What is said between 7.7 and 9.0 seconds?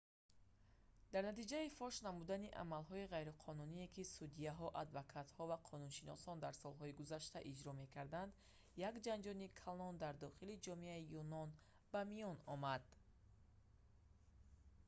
мекарданд як